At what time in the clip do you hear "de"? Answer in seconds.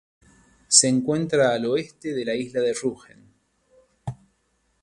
2.15-2.25, 2.61-2.73